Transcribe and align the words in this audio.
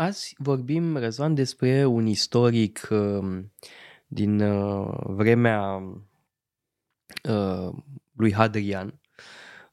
Azi 0.00 0.34
vorbim, 0.38 0.96
Răzvan, 0.96 1.34
despre 1.34 1.84
un 1.84 2.06
istoric 2.06 2.88
uh, 2.90 3.42
din 4.06 4.40
uh, 4.40 4.98
vremea 5.02 5.82
uh, 7.28 7.68
lui 8.16 8.32
Hadrian, 8.32 9.00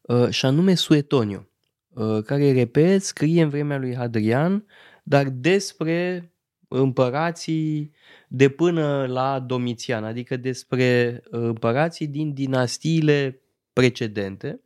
uh, 0.02 0.29
și 0.29 0.46
anume 0.46 0.74
Suetoniu, 0.74 1.50
uh, 1.88 2.24
care, 2.24 2.52
repet, 2.52 3.02
scrie 3.02 3.42
în 3.42 3.50
vremea 3.50 3.78
lui 3.78 3.96
Hadrian, 3.96 4.66
dar 5.04 5.29
despre 5.29 6.32
împărații 6.68 7.91
de 8.28 8.50
până 8.50 9.05
la 9.05 9.39
Domitian, 9.39 10.04
adică 10.04 10.38
despre 10.38 11.21
împărații 11.29 12.07
din 12.07 12.34
dinastiile 12.34 13.42
precedente. 13.73 14.62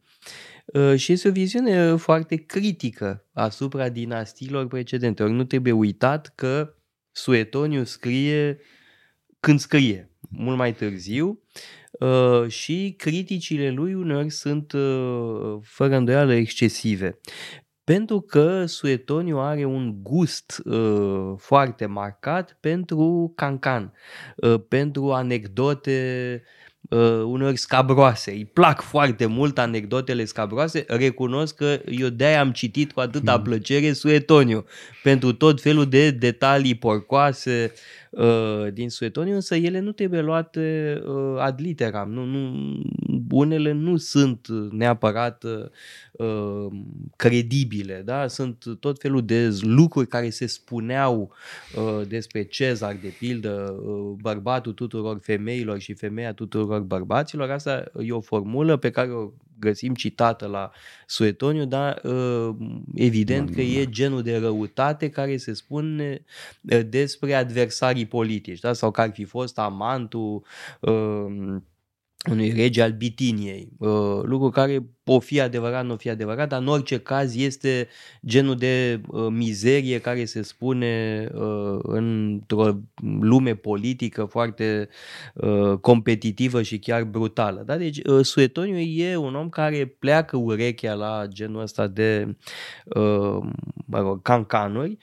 Uh, 0.66 0.95
și 0.95 1.11
este 1.11 1.27
o 1.27 1.31
viziune 1.31 1.95
foarte 1.95 2.35
critică 2.35 3.25
asupra 3.34 3.89
dinastiilor 3.89 4.67
precedente. 4.67 5.23
Ori 5.23 5.31
nu 5.31 5.43
trebuie 5.43 5.73
uitat 5.73 6.31
că 6.35 6.75
Suetoniu 7.12 7.84
scrie 7.84 8.59
când 9.39 9.59
scrie, 9.59 10.09
mult 10.29 10.57
mai 10.57 10.73
târziu, 10.73 11.41
uh, 11.91 12.48
și 12.48 12.93
criticile 12.98 13.70
lui 13.70 13.93
uneori 13.93 14.29
sunt 14.29 14.71
uh, 14.71 15.57
fără 15.62 15.95
îndoială 15.95 16.34
excesive. 16.34 17.20
Pentru 17.84 18.21
că 18.21 18.65
Suetoniu 18.65 19.40
are 19.40 19.65
un 19.65 20.03
gust 20.03 20.62
uh, 20.65 21.34
foarte 21.38 21.85
marcat 21.85 22.57
pentru 22.59 23.31
cancan, 23.35 23.93
uh, 24.35 24.62
pentru 24.67 25.12
anecdote 25.12 26.43
uh, 26.91 27.23
uneori 27.26 27.58
scabroase. 27.58 28.32
Îi 28.32 28.46
plac 28.46 28.82
foarte 28.82 29.26
mult 29.26 29.57
anecdotele 29.57 30.26
scabroase. 30.26 30.85
Recunosc 30.88 31.55
că 31.55 31.79
eu 31.85 32.07
de-aia 32.07 32.40
am 32.40 32.52
citit 32.52 32.91
cu 32.91 32.99
atâta 32.99 33.35
mm. 33.35 33.41
plăcere 33.43 33.93
Suetoniu 33.93 34.65
pentru 35.04 35.34
tot 35.34 35.62
felul 35.62 35.85
de 35.85 36.12
detalii 36.12 36.76
porcoase 36.76 37.74
uh, 38.10 38.74
din 38.74 38.90
Suetoniu, 38.90 39.34
însă 39.34 39.55
ele 39.55 39.80
nu 39.80 39.91
trebuie 39.91 40.21
luate 40.21 40.98
uh, 41.05 41.40
ad 41.40 41.60
literam. 41.62 42.12
Nu, 42.12 42.24
nu, 42.24 42.52
unele 43.30 43.72
nu 43.72 43.98
sunt 43.98 44.48
neapărat 44.72 45.44
uh, 46.12 46.68
credibile, 47.16 48.02
da? 48.05 48.27
sunt 48.27 48.66
tot 48.80 49.00
felul 49.00 49.26
de 49.26 49.58
lucruri 49.62 50.08
care 50.08 50.30
se 50.30 50.46
spuneau 50.46 51.34
uh, 51.76 52.08
despre 52.08 52.44
Cezar, 52.44 52.98
de 53.02 53.14
pildă, 53.20 53.82
uh, 53.86 54.14
bărbatul 54.22 54.74
tuturor 54.74 55.20
femeilor 55.22 55.80
și 55.80 55.94
femeia 55.94 56.34
tuturor 56.34 56.80
bărbaților. 56.80 57.49
Asta 57.49 57.84
e 57.99 58.12
o 58.12 58.22
formulă 58.22 58.77
pe 58.77 58.90
care 58.90 59.12
o 59.12 59.32
găsim 59.62 59.94
citată 59.94 60.46
la 60.46 60.72
Suetoniu, 61.05 61.66
dar 61.66 62.02
uh, 62.04 62.55
evident 62.96 63.54
că 63.54 63.62
e 63.62 63.90
genul 63.90 64.22
de 64.22 64.38
răutate 64.38 65.09
care 65.09 65.38
se 65.38 65.53
spune 65.53 66.24
uh, 66.62 66.80
despre 66.90 67.34
adversarii 67.34 68.06
politici, 68.06 68.59
da? 68.59 68.74
sau 68.74 68.92
că 68.92 69.02
ar 69.02 69.12
fi 69.14 69.24
fost 69.24 69.59
amantul 69.59 70.44
uh, 70.80 71.56
unui 72.30 72.52
rege 72.52 72.81
al 72.81 72.91
Bitiniei, 72.91 73.69
uh, 73.78 74.19
lucru 74.24 74.50
care 74.50 74.86
o 75.06 75.19
fi 75.19 75.41
adevărat, 75.41 75.86
nu 75.86 75.94
o 75.94 75.97
fi 75.97 76.09
adevărat, 76.09 76.50
dar 76.50 76.62
în 76.62 76.68
orice 76.68 77.00
caz 77.00 77.36
este 77.36 77.88
genul 78.25 78.56
de 78.56 79.02
uh, 79.08 79.28
mizerie 79.30 80.00
care 80.00 80.25
se 80.25 80.42
spune 80.42 81.28
uh, 81.34 81.80
într-o 81.81 82.80
lume 83.22 83.56
politică 83.56 84.25
foarte 84.25 84.90
competitivă 85.81 86.62
și 86.62 86.80
chiar 86.80 87.03
brutală. 87.03 87.64
Da? 87.66 87.78
Deci 87.78 88.00
Suetoniu 88.22 88.78
e 88.78 89.16
un 89.16 89.36
om 89.36 89.50
care 89.50 89.86
pleacă 89.86 90.38
urechea 90.38 90.94
la 90.94 91.25
genul 91.28 91.62
ăsta 91.62 91.88
de 91.88 92.36
mă 93.86 94.00
rog, 94.00 94.22
cancanuri. 94.22 94.98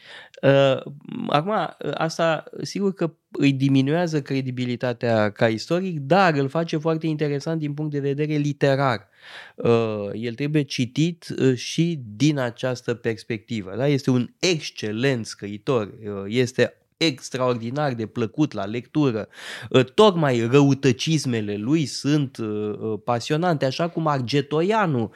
Acum, 1.28 1.52
asta 1.94 2.44
sigur 2.62 2.94
că 2.94 3.12
îi 3.30 3.52
diminuează 3.52 4.22
credibilitatea 4.22 5.30
ca 5.30 5.48
istoric, 5.48 5.98
dar 5.98 6.34
îl 6.34 6.48
face 6.48 6.76
foarte 6.76 7.06
interesant 7.06 7.58
din 7.58 7.74
punct 7.74 7.90
de 7.90 8.00
vedere 8.00 8.34
literar. 8.34 9.08
Uh, 9.56 10.10
el 10.12 10.34
trebuie 10.34 10.62
citit 10.62 11.34
uh, 11.38 11.56
și 11.56 12.00
din 12.16 12.38
această 12.38 12.94
perspectivă. 12.94 13.74
Da? 13.76 13.86
Este 13.86 14.10
un 14.10 14.28
excelent 14.38 15.26
scriitor, 15.26 15.86
uh, 15.86 16.24
este 16.26 16.77
extraordinar 16.98 17.94
de 17.94 18.06
plăcut 18.06 18.52
la 18.52 18.64
lectură. 18.64 19.28
Ă, 19.72 19.82
tocmai 19.82 20.48
răutăcismele 20.50 21.56
lui 21.56 21.86
sunt 21.86 22.36
ă, 22.36 22.44
ă, 22.82 22.96
pasionante, 22.96 23.64
așa 23.64 23.88
cum 23.88 24.06
Argetoianu 24.06 25.12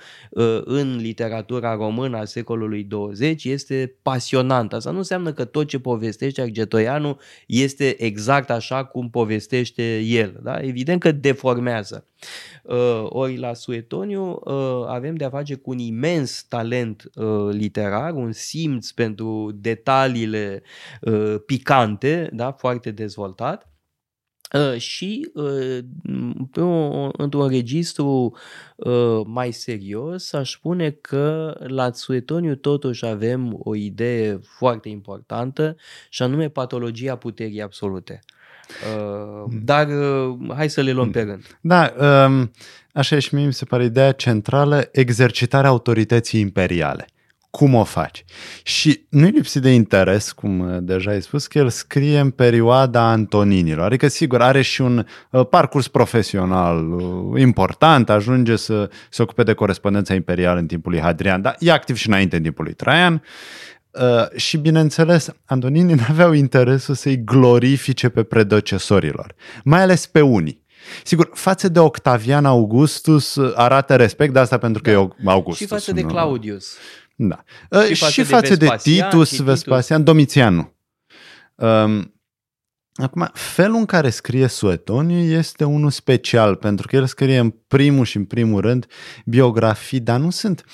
în 0.65 0.97
literatura 0.97 1.75
română 1.75 2.17
a 2.19 2.25
secolului 2.25 2.85
20 2.85 3.45
este 3.45 3.95
pasionant. 4.03 4.73
Asta 4.73 4.91
nu 4.91 4.97
înseamnă 4.97 5.33
că 5.33 5.45
tot 5.45 5.67
ce 5.67 5.79
povestește 5.79 6.41
Argetoianu 6.41 7.19
este 7.47 8.03
exact 8.03 8.51
așa 8.51 8.85
cum 8.85 9.11
povestește 9.11 9.99
el. 9.99 10.41
Da? 10.43 10.59
Evident 10.61 11.01
că 11.01 11.13
deformează. 11.13 12.07
Uh, 12.63 13.05
ori 13.09 13.37
la 13.37 13.55
Suetoniu 13.55 14.41
uh, 14.45 14.85
avem 14.87 15.15
de-a 15.15 15.31
face 15.31 15.55
cu 15.55 15.71
un 15.71 15.79
imens 15.79 16.43
talent 16.43 17.11
uh, 17.15 17.49
literar, 17.51 18.13
un 18.13 18.33
simț 18.33 18.91
pentru 18.91 19.51
detaliile 19.55 20.63
picante, 21.47 22.31
da, 22.33 22.53
foarte 22.53 22.91
dezvoltat. 22.91 23.73
Uh, 24.53 24.79
și 24.79 25.31
uh, 25.35 25.79
pe 26.51 26.61
o, 26.61 27.09
într-un 27.13 27.49
registru 27.49 28.37
uh, 28.77 29.21
mai 29.25 29.53
serios, 29.53 30.33
aș 30.33 30.53
spune 30.53 30.91
că 30.91 31.57
la 31.67 31.93
Suetoniu 31.93 32.55
totuși 32.55 33.05
avem 33.05 33.57
o 33.59 33.75
idee 33.75 34.39
foarte 34.43 34.89
importantă 34.89 35.77
și 36.09 36.23
anume 36.23 36.49
patologia 36.49 37.17
puterii 37.17 37.63
absolute. 37.63 38.21
Uh, 38.97 39.53
dar 39.63 39.89
uh, 39.89 40.37
hai 40.55 40.69
să 40.71 40.81
le 40.81 40.93
luăm 40.93 41.11
pe 41.11 41.21
rând. 41.21 41.59
Da, 41.61 41.93
um, 42.27 42.51
așa 42.93 43.19
și 43.19 43.35
mie 43.35 43.47
mi 43.47 43.53
se 43.53 43.65
pare 43.65 43.85
ideea 43.85 44.13
centrală, 44.13 44.89
exercitarea 44.93 45.71
autorității 45.71 46.41
imperiale. 46.41 47.07
Cum 47.51 47.75
o 47.75 47.85
faci? 47.85 48.25
Și 48.63 49.05
nu-i 49.09 49.31
lipsit 49.31 49.63
de 49.63 49.71
interes, 49.71 50.33
cum 50.33 50.59
uh, 50.59 50.79
deja 50.81 51.11
ai 51.11 51.23
spus, 51.23 51.47
că 51.47 51.59
el 51.59 51.69
scrie 51.69 52.19
în 52.19 52.31
perioada 52.31 53.01
Antoninilor. 53.01 53.85
Adică, 53.85 54.09
sigur, 54.09 54.43
are 54.43 54.63
și 54.63 54.81
un 54.81 55.07
uh, 55.31 55.47
parcurs 55.47 55.89
profesional 55.89 56.93
uh, 56.93 57.41
important, 57.41 58.11
ajunge 58.11 58.57
să 58.57 58.91
se 59.11 59.23
ocupe 59.23 59.43
de 59.43 59.53
corespondența 59.53 60.15
imperială 60.15 60.59
în 60.59 60.67
timpul 60.67 60.93
lui 60.93 61.01
Hadrian, 61.01 61.43
dar 61.43 61.57
e 61.59 61.73
activ 61.73 61.97
și 61.97 62.09
înainte 62.09 62.37
în 62.37 62.43
timpul 62.43 62.65
lui 62.65 62.75
Traian. 62.75 63.23
Uh, 63.93 64.37
și 64.37 64.57
bineînțeles, 64.57 65.29
Antonini 65.45 65.93
nu 65.93 66.03
aveau 66.09 66.33
interesul 66.33 66.95
să-i 66.95 67.25
glorifice 67.25 68.09
pe 68.09 68.23
predecesorilor, 68.23 69.35
mai 69.65 69.81
ales 69.81 70.07
pe 70.07 70.21
unii. 70.21 70.65
Sigur, 71.05 71.31
față 71.35 71.69
de 71.69 71.79
Octavian 71.79 72.45
Augustus 72.45 73.35
uh, 73.35 73.53
arată 73.55 73.97
respect, 73.97 74.33
de 74.33 74.39
asta 74.39 74.59
pentru 74.59 74.83
că 74.83 74.91
da. 74.91 74.99
e 74.99 75.09
Augustus. 75.25 75.67
Și 75.67 75.73
față 75.73 75.93
de 75.93 76.03
Claudius. 76.03 76.77
Da. 77.17 77.45
Uh, 77.71 77.83
și 77.83 77.95
față, 77.95 78.13
și 78.13 78.23
față 78.23 78.57
de, 78.57 78.67
de 78.67 78.77
Titus, 78.83 79.29
Titus, 79.29 79.41
Vespasian, 79.41 80.05
Domitianu. 80.05 80.73
Um, 81.55 82.15
acum, 82.95 83.31
felul 83.33 83.77
în 83.77 83.85
care 83.85 84.11
scrie 84.11 84.47
Suetoniu 84.47 85.19
este 85.19 85.65
unul 85.65 85.91
special, 85.91 86.57
pentru 86.57 86.87
că 86.87 86.97
el 86.97 87.07
scrie 87.07 87.39
în 87.39 87.55
primul 87.69 88.05
și 88.05 88.17
în 88.17 88.25
primul 88.25 88.61
rând 88.61 88.87
biografii, 89.25 90.01
dar 90.01 90.21
nu 90.21 90.31
sunt 90.31 90.65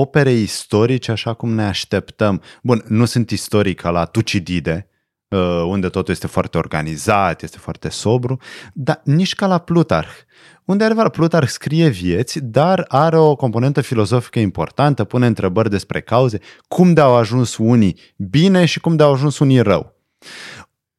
opere 0.00 0.30
istorice 0.30 1.10
așa 1.10 1.34
cum 1.34 1.54
ne 1.54 1.64
așteptăm. 1.64 2.42
Bun, 2.62 2.84
nu 2.88 3.04
sunt 3.04 3.30
istoric 3.30 3.80
ca 3.80 3.90
la 3.90 4.04
Tucidide, 4.04 4.88
uh, 5.28 5.38
unde 5.66 5.88
totul 5.88 6.12
este 6.12 6.26
foarte 6.26 6.58
organizat, 6.58 7.42
este 7.42 7.58
foarte 7.58 7.88
sobru, 7.88 8.38
dar 8.72 9.00
nici 9.04 9.34
ca 9.34 9.46
la 9.46 9.58
Plutarh, 9.58 10.08
unde 10.64 10.84
adevărat 10.84 11.12
Plutarh 11.12 11.48
scrie 11.48 11.88
vieți, 11.88 12.38
dar 12.44 12.84
are 12.88 13.18
o 13.18 13.36
componentă 13.36 13.80
filozofică 13.80 14.38
importantă, 14.38 15.04
pune 15.04 15.26
întrebări 15.26 15.70
despre 15.70 16.00
cauze, 16.00 16.38
cum 16.68 16.92
de-au 16.92 17.14
ajuns 17.14 17.56
unii 17.56 18.00
bine 18.16 18.64
și 18.64 18.80
cum 18.80 18.96
de-au 18.96 19.12
ajuns 19.12 19.38
unii 19.38 19.60
rău. 19.60 19.94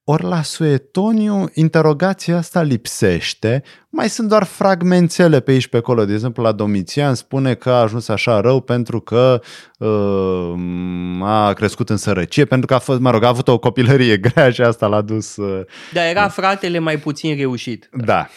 Ori 0.07 0.24
la 0.24 0.42
Suetoniu 0.42 1.50
interogația 1.54 2.38
asta 2.38 2.62
lipsește, 2.62 3.63
mai 3.90 4.10
sunt 4.10 4.30
doar 4.30 4.44
fragmentele 4.44 5.40
pe 5.40 5.52
aici 5.52 5.68
pe 5.68 5.78
acolo. 5.78 6.06
De 6.06 6.13
exemplu, 6.13 6.44
la 6.44 6.52
Domitian 6.52 7.16
spune 7.16 7.54
că 7.54 7.69
a 7.69 7.81
ajuns 7.81 8.07
așa 8.07 8.40
rău 8.40 8.62
pentru 8.62 9.00
că 9.00 9.42
uh, 9.78 10.54
a 11.22 11.54
crescut 11.54 11.90
în 11.90 11.98
sărăcie, 11.98 12.46
pentru 12.46 12.68
că 12.68 12.74
a 12.74 12.80
fost, 12.80 13.00
mă 13.00 13.10
rog, 13.10 13.24
a 13.24 13.28
avut 13.28 13.48
o 13.48 13.60
copilărie 13.60 14.18
grea 14.18 14.52
și 14.52 14.62
asta 14.62 14.88
l-a 14.88 15.02
dus... 15.02 15.36
Uh, 15.36 15.66
da, 15.94 16.10
era 16.10 16.28
fratele 16.28 16.80
mai 16.80 16.98
puțin 16.98 17.36
reușit. 17.36 17.90
Da. 17.92 18.28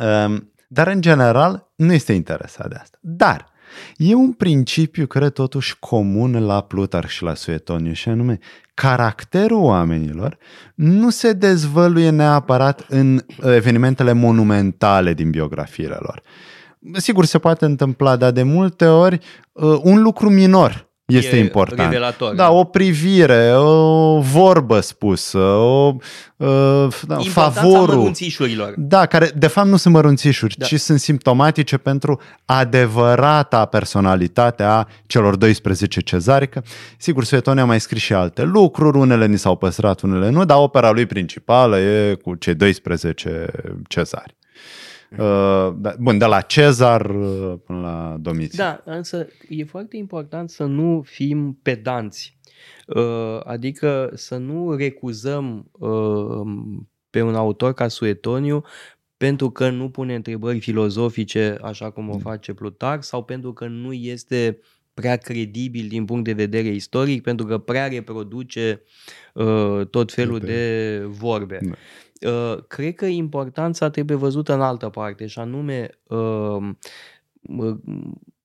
Uh, 0.00 0.36
dar, 0.68 0.86
în 0.86 1.00
general, 1.00 1.72
nu 1.76 1.92
este 1.92 2.12
interesat 2.12 2.68
de 2.68 2.76
asta. 2.80 2.98
Dar, 3.00 3.50
E 3.96 4.14
un 4.14 4.32
principiu, 4.32 5.06
cred, 5.06 5.32
totuși 5.32 5.76
comun 5.78 6.44
la 6.44 6.60
Plutar 6.60 7.08
și 7.08 7.22
la 7.22 7.34
Suetoniu, 7.34 7.92
și 7.92 8.08
anume, 8.08 8.38
caracterul 8.74 9.62
oamenilor 9.62 10.38
nu 10.74 11.10
se 11.10 11.32
dezvăluie 11.32 12.10
neapărat 12.10 12.86
în 12.88 13.24
evenimentele 13.42 14.12
monumentale 14.12 15.14
din 15.14 15.30
biografiile 15.30 15.96
lor. 16.00 16.22
Sigur, 16.92 17.24
se 17.24 17.38
poate 17.38 17.64
întâmpla, 17.64 18.16
dar 18.16 18.30
de 18.30 18.42
multe 18.42 18.86
ori 18.86 19.20
uh, 19.52 19.78
un 19.82 20.02
lucru 20.02 20.30
minor 20.30 20.87
este 21.16 21.36
e 21.36 21.38
important. 21.38 21.90
Revelator. 21.90 22.34
Da, 22.34 22.50
o 22.50 22.64
privire, 22.64 23.52
o 23.56 24.20
vorbă 24.20 24.80
spusă, 24.80 25.38
o 25.38 25.96
uh, 26.36 26.88
da, 27.06 27.18
favorul. 27.18 28.12
Da, 28.76 29.06
care 29.06 29.30
de 29.36 29.46
fapt 29.46 29.68
nu 29.68 29.76
sunt 29.76 29.94
mărunțișuri, 29.94 30.54
da. 30.58 30.66
ci 30.66 30.74
sunt 30.74 31.00
simptomatice 31.00 31.76
pentru 31.76 32.20
adevărata 32.44 33.64
personalitate 33.64 34.62
a 34.62 34.86
celor 35.06 35.36
12 35.36 36.00
cezari. 36.00 36.48
Că, 36.48 36.62
sigur, 36.98 37.24
Suetone 37.24 37.60
a 37.60 37.64
mai 37.64 37.80
scris 37.80 38.02
și 38.02 38.12
alte 38.12 38.42
lucruri, 38.42 38.98
unele 38.98 39.26
ni 39.26 39.38
s-au 39.38 39.56
păstrat, 39.56 40.00
unele 40.00 40.30
nu, 40.30 40.44
dar 40.44 40.58
opera 40.60 40.90
lui 40.90 41.06
principală 41.06 41.78
e 41.78 42.14
cu 42.14 42.34
cei 42.34 42.54
12 42.54 43.46
cezari. 43.88 44.37
Uh, 45.10 45.74
da, 45.76 45.94
bun, 45.98 46.18
de 46.18 46.24
la 46.24 46.40
Cezar 46.40 47.10
uh, 47.10 47.54
până 47.66 47.80
la 47.80 48.16
Domitian. 48.20 48.82
Da, 48.84 48.92
însă 48.92 49.26
e 49.48 49.64
foarte 49.64 49.96
important 49.96 50.50
să 50.50 50.64
nu 50.64 51.02
fim 51.06 51.58
pedanți. 51.62 52.38
Uh, 52.86 53.40
adică 53.44 54.10
să 54.14 54.36
nu 54.36 54.74
recuzăm 54.74 55.70
pe 57.10 57.22
un 57.22 57.34
autor 57.34 57.72
ca 57.72 57.88
Suetoniu 57.88 58.62
pentru 59.16 59.50
că 59.50 59.70
nu 59.70 59.90
pune 59.90 60.14
întrebări 60.14 60.60
filozofice 60.60 61.58
așa 61.62 61.90
cum 61.90 62.08
o 62.08 62.14
mm. 62.14 62.18
face 62.18 62.52
Plutar 62.52 63.02
sau 63.02 63.24
pentru 63.24 63.52
că 63.52 63.66
nu 63.66 63.92
este 63.92 64.58
prea 64.94 65.16
credibil 65.16 65.88
din 65.88 66.04
punct 66.04 66.24
de 66.24 66.32
vedere 66.32 66.68
istoric, 66.68 67.22
pentru 67.22 67.46
că 67.46 67.58
prea 67.58 67.88
reproduce 67.88 68.82
uh, 69.34 69.86
tot 69.90 70.12
felul 70.12 70.38
de 70.38 71.02
vorbe. 71.06 71.58
Da. 71.62 71.70
Uh, 72.26 72.64
cred 72.68 72.94
că 72.94 73.06
importanța 73.06 73.90
trebuie 73.90 74.16
văzută 74.16 74.54
în 74.54 74.60
altă 74.60 74.88
parte 74.88 75.26
și 75.26 75.38
anume 75.38 75.90
uh, 76.06 76.74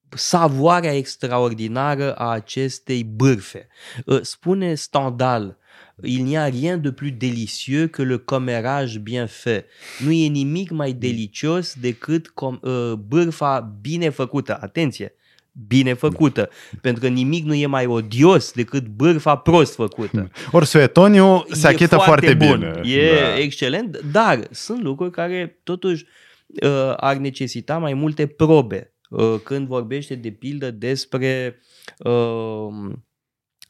savoarea 0.08 0.96
extraordinară 0.96 2.14
a 2.14 2.28
acestei 2.28 3.04
bârfe. 3.04 3.68
Uh, 4.06 4.20
spune 4.22 4.74
Stendhal, 4.74 5.58
il 6.02 6.22
n'y 6.22 6.36
a 6.36 6.48
rien 6.48 6.80
de 6.80 6.92
plus 6.92 7.10
délicieux 7.10 7.90
que 7.90 8.04
le 8.04 8.16
commérage 8.16 8.98
bien 8.98 9.26
fait. 9.26 9.64
Nu 9.98 10.12
e 10.12 10.26
nimic 10.26 10.70
mai 10.70 10.92
delicios 10.92 11.74
decât 11.80 12.32
com- 12.32 12.60
uh, 12.60 12.92
bârfa 12.92 13.60
bine 13.80 14.08
făcută. 14.08 14.58
Atenție! 14.60 15.14
Bine 15.66 15.92
făcută, 15.92 16.48
pentru 16.80 17.02
că 17.02 17.08
nimic 17.08 17.44
nu 17.44 17.54
e 17.54 17.66
mai 17.66 17.86
odios 17.86 18.52
decât 18.52 18.86
bârfa 18.86 19.36
prost 19.36 19.74
făcută. 19.74 20.30
Ori 20.52 20.66
Suetoniu 20.66 21.44
se 21.50 21.66
achită 21.66 21.96
foarte, 21.96 22.26
foarte 22.26 22.46
bun, 22.46 22.58
bine. 22.58 22.96
E 22.96 23.20
da. 23.20 23.38
excelent, 23.38 24.00
dar 24.12 24.48
sunt 24.50 24.82
lucruri 24.82 25.10
care 25.10 25.60
totuși 25.62 26.04
uh, 26.62 26.92
ar 26.96 27.16
necesita 27.16 27.78
mai 27.78 27.94
multe 27.94 28.26
probe. 28.26 28.88
Uh, 29.10 29.34
când 29.44 29.66
vorbește 29.66 30.14
de 30.14 30.30
pildă 30.30 30.70
despre 30.70 31.60
uh, 31.98 32.92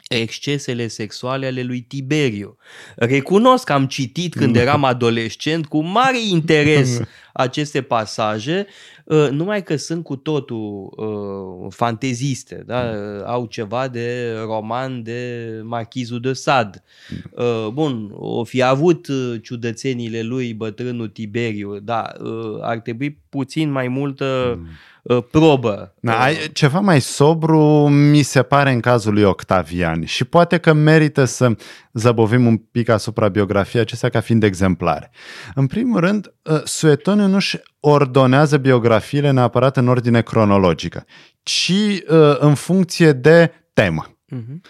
excesele 0.09 0.87
sexuale 0.87 1.47
ale 1.47 1.63
lui 1.63 1.81
Tiberiu. 1.81 2.57
Recunosc 2.97 3.65
că 3.65 3.73
am 3.73 3.87
citit 3.87 4.35
când 4.35 4.57
eram 4.65 4.85
adolescent 4.85 5.67
cu 5.67 5.83
mare 5.83 6.27
interes 6.31 7.01
aceste 7.37 7.83
pasaje, 7.83 8.67
uh, 9.05 9.29
numai 9.31 9.63
că 9.63 9.77
sunt 9.77 10.05
cu 10.05 10.17
totul 10.17 10.93
uh, 10.97 11.73
fanteziste, 11.73 12.63
da? 12.67 12.91
au 13.27 13.47
ceva 13.47 13.89
de 13.89 14.37
roman 14.45 15.03
de 15.03 15.51
Marchizul 15.65 16.21
de 16.21 16.33
Sade. 16.33 16.83
Uh, 17.31 17.69
bun, 17.73 18.11
o 18.13 18.45
fi 18.45 18.63
avut 18.63 19.07
ciudățenile 19.43 20.23
lui 20.23 20.55
bătrânul 20.55 21.09
Tiberiu, 21.09 21.79
dar 21.79 22.17
ar 22.61 22.79
trebui 22.79 23.19
puțin 23.29 23.71
mai 23.71 23.89
multă 23.89 24.55
mm 24.59 24.67
Uh, 24.67 24.94
probă. 25.31 25.95
Da, 26.01 26.27
ceva 26.53 26.81
mai 26.81 27.01
sobru 27.01 27.89
mi 27.89 28.23
se 28.23 28.43
pare 28.43 28.73
în 28.73 28.81
cazul 28.81 29.13
lui 29.13 29.23
Octavian 29.23 30.05
și 30.05 30.25
poate 30.25 30.59
că 30.59 30.73
merită 30.73 31.25
să 31.25 31.57
zăbovim 31.93 32.47
un 32.47 32.57
pic 32.57 32.89
asupra 32.89 33.29
biografiei 33.29 33.83
acestea 33.83 34.09
ca 34.09 34.21
fiind 34.21 34.43
exemplare. 34.43 35.11
În 35.55 35.67
primul 35.67 36.01
rând, 36.01 36.35
uh, 36.43 36.61
Suetoniu 36.65 37.27
nu-și 37.27 37.59
ordonează 37.81 38.57
biografiile 38.57 39.31
neapărat 39.31 39.77
în 39.77 39.89
ordine 39.89 40.23
cronologică, 40.23 41.05
ci 41.43 41.73
uh, 42.09 42.37
în 42.39 42.55
funcție 42.55 43.13
de 43.13 43.53
temă. 43.73 44.17
Uh-huh. 44.35 44.61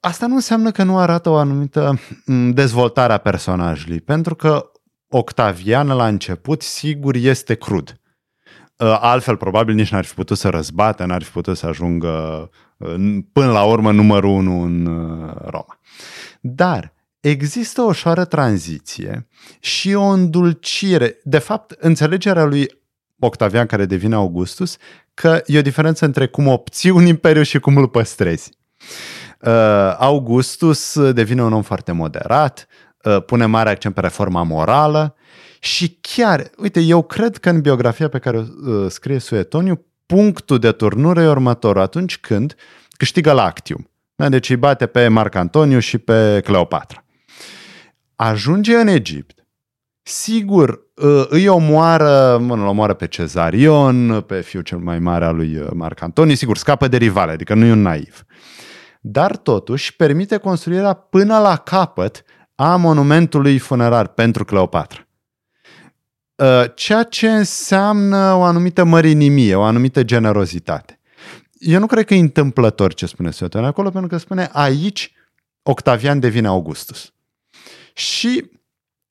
Asta 0.00 0.26
nu 0.26 0.34
înseamnă 0.34 0.70
că 0.70 0.82
nu 0.82 0.98
arată 0.98 1.28
o 1.28 1.36
anumită 1.36 1.98
mm, 2.24 2.50
dezvoltare 2.50 3.12
a 3.12 3.18
personajului, 3.18 4.00
pentru 4.00 4.34
că 4.34 4.70
Octavian 5.08 5.88
la 5.88 6.06
început 6.06 6.62
sigur 6.62 7.14
este 7.14 7.54
crud 7.54 7.92
Uh, 7.92 8.07
altfel, 8.86 9.36
probabil 9.36 9.74
nici 9.74 9.90
n-ar 9.90 10.04
fi 10.04 10.14
putut 10.14 10.38
să 10.38 10.48
răzbate, 10.48 11.04
n-ar 11.04 11.22
fi 11.22 11.30
putut 11.30 11.56
să 11.56 11.66
ajungă 11.66 12.50
uh, 12.76 13.18
până 13.32 13.52
la 13.52 13.64
urmă 13.64 13.92
numărul 13.92 14.30
unu 14.30 14.62
în 14.62 14.86
uh, 14.86 15.34
Roma. 15.44 15.80
Dar 16.40 16.92
există 17.20 17.80
o 17.80 17.84
ușoară 17.84 18.24
tranziție 18.24 19.28
și 19.60 19.94
o 19.94 20.02
îndulcire. 20.02 21.18
De 21.22 21.38
fapt, 21.38 21.70
înțelegerea 21.70 22.44
lui 22.44 22.76
Octavian, 23.18 23.66
care 23.66 23.86
devine 23.86 24.14
Augustus, 24.14 24.76
că 25.14 25.42
e 25.46 25.58
o 25.58 25.62
diferență 25.62 26.04
între 26.04 26.26
cum 26.26 26.46
obții 26.46 26.90
un 26.90 27.06
imperiu 27.06 27.42
și 27.42 27.58
cum 27.58 27.76
îl 27.76 27.88
păstrezi. 27.88 28.50
Augustus 29.98 31.10
devine 31.12 31.42
un 31.42 31.52
om 31.52 31.62
foarte 31.62 31.92
moderat, 31.92 32.66
pune 33.26 33.46
mare 33.46 33.70
accent 33.70 33.94
pe 33.94 34.00
reforma 34.00 34.42
morală 34.42 35.16
și 35.60 35.98
chiar, 36.00 36.50
uite, 36.56 36.80
eu 36.80 37.02
cred 37.02 37.36
că 37.36 37.50
în 37.50 37.60
biografia 37.60 38.08
pe 38.08 38.18
care 38.18 38.36
o 38.36 38.40
uh, 38.40 38.90
scrie 38.90 39.18
Suetoniu, 39.18 39.84
punctul 40.06 40.58
de 40.58 40.72
turnură 40.72 41.20
e 41.20 41.28
următorul, 41.28 41.82
atunci 41.82 42.18
când 42.18 42.54
câștigă 42.90 43.32
Lactium. 43.32 43.90
Da? 44.14 44.28
Deci 44.28 44.50
îi 44.50 44.56
bate 44.56 44.86
pe 44.86 45.08
Marc 45.08 45.34
Antoniu 45.34 45.78
și 45.78 45.98
pe 45.98 46.40
Cleopatra. 46.44 47.04
Ajunge 48.16 48.76
în 48.76 48.86
Egipt. 48.86 49.46
Sigur, 50.02 50.68
uh, 50.94 51.24
îi 51.28 51.48
omoară, 51.48 52.38
mă, 52.40 52.54
îl 52.54 52.66
omoară 52.66 52.94
pe 52.94 53.06
Cezarion, 53.06 54.20
pe 54.20 54.40
fiul 54.40 54.62
cel 54.62 54.78
mai 54.78 54.98
mare 54.98 55.24
al 55.24 55.36
lui 55.36 55.56
uh, 55.56 55.66
Marc 55.74 56.02
Antoniu, 56.02 56.34
sigur, 56.34 56.56
scapă 56.56 56.88
de 56.88 56.96
rivale, 56.96 57.32
adică 57.32 57.54
nu 57.54 57.64
e 57.64 57.72
un 57.72 57.82
naiv. 57.82 58.24
Dar 59.00 59.36
totuși 59.36 59.96
permite 59.96 60.36
construirea 60.36 60.92
până 60.92 61.38
la 61.38 61.56
capăt 61.56 62.24
a 62.60 62.76
monumentului 62.76 63.58
funerar 63.58 64.06
pentru 64.06 64.44
Cleopatra. 64.44 65.06
Uh, 66.34 66.64
ceea 66.74 67.02
ce 67.02 67.30
înseamnă 67.30 68.32
o 68.32 68.42
anumită 68.42 68.84
mărinimie, 68.84 69.54
o 69.54 69.62
anumită 69.62 70.02
generozitate. 70.02 71.00
Eu 71.58 71.78
nu 71.78 71.86
cred 71.86 72.04
că 72.04 72.14
e 72.14 72.18
întâmplător 72.18 72.94
ce 72.94 73.06
spune 73.06 73.30
Sueton 73.30 73.64
acolo, 73.64 73.90
pentru 73.90 74.08
că 74.08 74.16
spune 74.16 74.48
aici 74.52 75.12
Octavian 75.62 76.20
devine 76.20 76.46
Augustus. 76.46 77.12
Și, 77.92 78.50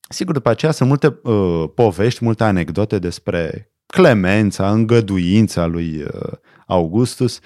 sigur, 0.09 0.33
după 0.33 0.49
aceea 0.49 0.71
sunt 0.71 0.89
multe 0.89 1.19
uh, 1.23 1.69
povești, 1.75 2.23
multe 2.23 2.43
anecdote 2.43 2.99
despre 2.99 3.71
clemența, 3.85 4.71
îngăduința 4.71 5.65
lui 5.65 6.01
uh, 6.01 6.31
Augustus, 6.65 7.39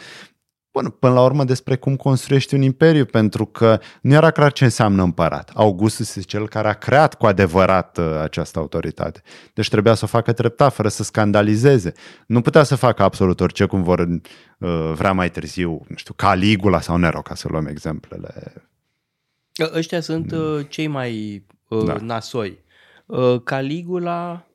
Bun, 0.73 0.89
până 0.89 1.13
la 1.13 1.23
urmă 1.23 1.43
despre 1.43 1.75
cum 1.75 1.95
construiești 1.95 2.53
un 2.53 2.61
imperiu, 2.61 3.05
pentru 3.05 3.45
că 3.45 3.79
nu 4.01 4.13
era 4.13 4.31
clar 4.31 4.51
ce 4.51 4.63
înseamnă 4.63 5.03
împărat. 5.03 5.51
Augustus 5.53 6.07
este 6.15 6.21
cel 6.21 6.47
care 6.47 6.67
a 6.67 6.73
creat 6.73 7.15
cu 7.15 7.25
adevărat 7.25 7.97
uh, 7.97 8.19
această 8.21 8.59
autoritate. 8.59 9.21
Deci 9.53 9.69
trebuia 9.69 9.93
să 9.93 10.05
o 10.05 10.07
facă 10.07 10.33
treptat, 10.33 10.73
fără 10.73 10.87
să 10.87 11.03
scandalizeze. 11.03 11.93
Nu 12.27 12.41
putea 12.41 12.63
să 12.63 12.75
facă 12.75 13.03
absolut 13.03 13.39
orice 13.39 13.65
cum 13.65 13.83
vor 13.83 13.99
uh, 13.99 14.91
vrea 14.93 15.11
mai 15.11 15.29
târziu, 15.29 15.85
nu 15.87 15.95
știu, 15.95 16.13
Caligula 16.13 16.81
sau 16.81 16.97
Nero, 16.97 17.21
ca 17.21 17.35
să 17.35 17.47
luăm 17.51 17.65
exemplele. 17.65 18.53
Ăștia 19.73 20.01
sunt 20.01 20.31
mm. 20.31 20.39
uh, 20.39 20.65
cei 20.69 20.87
mai 20.87 21.43
uh, 21.67 21.85
da. 21.85 21.95
nasoi. 22.01 22.63
Uh, 23.05 23.41
Caligula, 23.43 24.47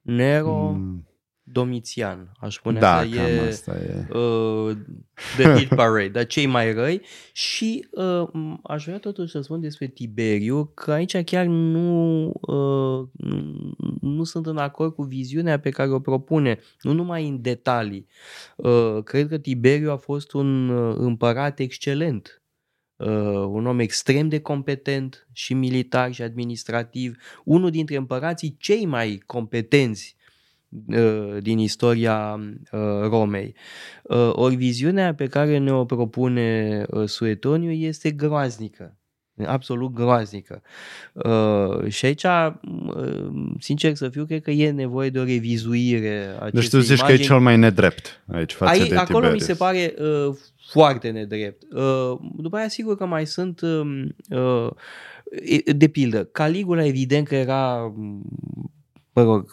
Nero... 0.00 0.70
Mm 0.70 1.05
Domitian, 1.48 2.32
aș 2.40 2.54
spune 2.54 2.78
da, 2.78 3.00
că 3.00 3.06
e, 3.06 3.48
asta 3.48 3.76
e. 3.76 4.18
Uh, 4.18 4.76
The 5.36 5.54
Hit 5.54 5.68
Parade, 5.68 6.08
dar 6.08 6.26
cei 6.26 6.46
mai 6.46 6.72
răi 6.72 7.02
și 7.32 7.88
uh, 7.90 8.28
aș 8.62 8.84
vrea 8.84 8.98
totuși 8.98 9.30
să 9.30 9.40
spun 9.40 9.60
despre 9.60 9.86
Tiberiu 9.86 10.64
că 10.74 10.92
aici 10.92 11.16
chiar 11.16 11.46
nu, 11.46 12.32
uh, 12.40 13.08
nu 14.00 14.24
sunt 14.24 14.46
în 14.46 14.56
acord 14.56 14.94
cu 14.94 15.02
viziunea 15.02 15.58
pe 15.58 15.70
care 15.70 15.90
o 15.90 16.00
propune, 16.00 16.58
nu 16.80 16.92
numai 16.92 17.28
în 17.28 17.42
detalii. 17.42 18.06
Uh, 18.56 18.98
cred 19.04 19.28
că 19.28 19.38
Tiberiu 19.38 19.90
a 19.90 19.96
fost 19.96 20.32
un 20.32 20.68
uh, 20.68 20.94
împărat 20.98 21.58
excelent, 21.58 22.40
Uh, 22.96 23.46
un 23.48 23.66
om 23.66 23.78
extrem 23.78 24.28
de 24.28 24.40
competent 24.40 25.28
și 25.32 25.54
militar 25.54 26.12
și 26.12 26.22
administrativ, 26.22 27.16
unul 27.44 27.70
dintre 27.70 27.96
împărații 27.96 28.56
cei 28.58 28.86
mai 28.86 29.22
competenți 29.26 30.15
Uh, 30.15 30.15
din 31.40 31.58
istoria 31.58 32.40
uh, 32.72 33.08
Romei. 33.08 33.54
Uh, 34.02 34.30
ori 34.32 34.54
viziunea 34.54 35.14
pe 35.14 35.26
care 35.26 35.58
ne-o 35.58 35.84
propune 35.84 36.84
Suetoniu 37.04 37.70
este 37.70 38.10
groaznică. 38.10 38.96
absolut 39.46 39.92
groaznică. 39.92 40.62
Uh, 41.12 41.88
și 41.88 42.04
aici, 42.04 42.22
uh, 42.22 42.54
sincer 43.58 43.94
să 43.94 44.08
fiu, 44.08 44.24
cred 44.24 44.42
că 44.42 44.50
e 44.50 44.70
nevoie 44.70 45.10
de 45.10 45.18
o 45.18 45.24
revizuire 45.24 46.38
Deci 46.52 46.68
tu 46.68 46.78
zici 46.78 46.98
imagini. 46.98 47.16
că 47.18 47.22
e 47.22 47.26
cel 47.26 47.38
mai 47.38 47.56
nedrept 47.56 48.24
aici 48.32 48.52
față 48.52 48.80
Ai, 48.80 48.88
de 48.88 48.94
Acolo 48.96 49.18
Tiberius. 49.18 49.42
mi 49.42 49.54
se 49.54 49.54
pare 49.54 49.94
uh, 49.98 50.36
foarte 50.70 51.10
nedrept. 51.10 51.62
Uh, 51.72 52.18
după 52.36 52.56
aia, 52.56 52.68
sigur 52.68 52.96
că 52.96 53.06
mai 53.06 53.26
sunt, 53.26 53.60
um, 53.60 54.14
uh, 54.30 54.70
de 55.76 55.88
pildă, 55.88 56.24
Caligula 56.24 56.84
evident 56.84 57.26
că 57.26 57.34
era, 57.34 57.94
mă 59.12 59.22
rog, 59.22 59.50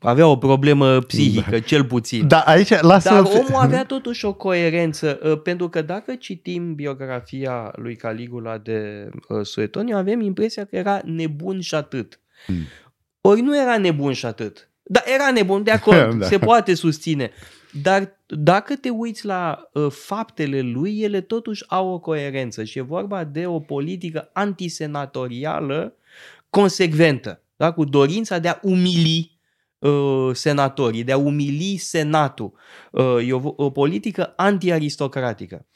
avea 0.00 0.26
o 0.26 0.36
problemă 0.36 1.00
psihică, 1.00 1.50
da. 1.50 1.58
cel 1.58 1.84
puțin. 1.84 2.28
Da, 2.28 2.38
aici 2.38 2.80
lasă 2.80 3.08
Dar 3.08 3.22
omul 3.22 3.60
avea 3.60 3.84
totuși 3.84 4.24
o 4.24 4.32
coerență, 4.32 5.20
uh, 5.22 5.40
pentru 5.42 5.68
că 5.68 5.82
dacă 5.82 6.14
citim 6.14 6.74
biografia 6.74 7.72
lui 7.76 7.96
Caligula 7.96 8.58
de 8.58 9.08
uh, 9.28 9.46
Suetoniu, 9.46 9.96
avem 9.96 10.20
impresia 10.20 10.64
că 10.64 10.76
era 10.76 11.00
nebun 11.04 11.60
și 11.60 11.74
atât. 11.74 12.20
Hmm. 12.46 12.66
Ori 13.20 13.40
nu 13.40 13.60
era 13.60 13.78
nebun 13.78 14.12
și 14.12 14.26
atât. 14.26 14.68
Dar 14.82 15.02
era 15.14 15.30
nebun, 15.30 15.62
de 15.62 15.70
acord, 15.70 16.14
da. 16.18 16.26
se 16.26 16.38
poate 16.38 16.74
susține. 16.74 17.30
Dar 17.82 18.16
dacă 18.26 18.76
te 18.76 18.88
uiți 18.88 19.26
la 19.26 19.70
uh, 19.72 19.86
faptele 19.90 20.60
lui, 20.60 21.00
ele 21.00 21.20
totuși 21.20 21.64
au 21.68 21.88
o 21.88 21.98
coerență 21.98 22.64
și 22.64 22.78
e 22.78 22.82
vorba 22.82 23.24
de 23.24 23.46
o 23.46 23.60
politică 23.60 24.30
antisenatorială 24.32 25.94
consecventă, 26.50 27.40
da? 27.56 27.72
cu 27.72 27.84
dorința 27.84 28.38
de 28.38 28.48
a 28.48 28.58
umili 28.62 29.38
uh, 29.80 30.30
senatorii, 30.32 31.04
de 31.04 31.12
a 31.12 31.16
umili 31.16 31.76
senatul. 31.76 32.52
Uh, 32.90 33.28
e 33.28 33.32
o, 33.32 33.40
o 33.56 33.70
politică 33.70 34.32
anti-aristocratică. 34.36 35.66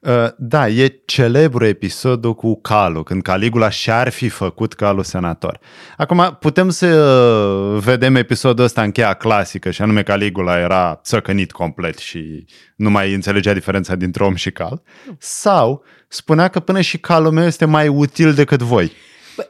Uh, 0.00 0.28
da, 0.38 0.68
e 0.68 1.02
celebru 1.04 1.64
episodul 1.64 2.34
cu 2.34 2.60
Calu, 2.60 3.02
când 3.02 3.22
Caligula 3.22 3.70
și-ar 3.70 4.08
fi 4.08 4.28
făcut 4.28 4.72
Calu 4.72 5.02
senator. 5.02 5.60
Acum, 5.96 6.36
putem 6.40 6.68
să 6.68 6.86
uh, 6.86 7.82
vedem 7.82 8.14
episodul 8.14 8.64
ăsta 8.64 8.82
în 8.82 8.90
cheia 8.90 9.14
clasică, 9.14 9.70
și 9.70 9.82
anume 9.82 10.02
Caligula 10.02 10.58
era 10.58 11.00
țăcănit 11.04 11.52
complet 11.52 11.98
și 11.98 12.44
nu 12.76 12.90
mai 12.90 13.14
înțelegea 13.14 13.52
diferența 13.52 13.94
dintre 13.94 14.24
om 14.24 14.34
și 14.34 14.50
cal, 14.50 14.82
sau 15.18 15.84
spunea 16.08 16.48
că 16.48 16.60
până 16.60 16.80
și 16.80 16.98
calul 16.98 17.30
meu 17.30 17.44
este 17.44 17.64
mai 17.64 17.88
util 17.88 18.34
decât 18.34 18.62
voi. 18.62 18.92
Bă, 19.36 19.46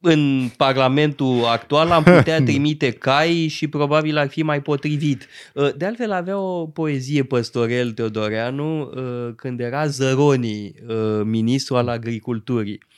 în 0.00 0.50
Parlamentul 0.56 1.44
actual 1.44 1.90
am 1.90 2.02
putea 2.02 2.42
trimite 2.48 2.90
cai 2.90 3.46
și 3.48 3.68
probabil 3.68 4.16
ar 4.16 4.28
fi 4.28 4.42
mai 4.42 4.60
potrivit. 4.60 5.26
Uh, 5.54 5.74
de 5.76 5.84
altfel 5.84 6.12
avea 6.12 6.38
o 6.38 6.66
poezie 6.66 7.22
păstorel 7.22 7.92
Teodoreanu 7.92 8.80
uh, 8.80 9.34
când 9.36 9.60
era 9.60 9.86
Zăroni, 9.86 10.74
uh, 10.86 11.20
ministru 11.24 11.76
al 11.76 11.88
agriculturii. 11.88 12.88